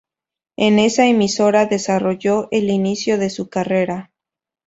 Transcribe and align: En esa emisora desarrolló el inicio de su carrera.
En 0.57 0.79
esa 0.79 1.05
emisora 1.05 1.67
desarrolló 1.67 2.47
el 2.49 2.71
inicio 2.71 3.19
de 3.19 3.29
su 3.29 3.49
carrera. 3.49 4.09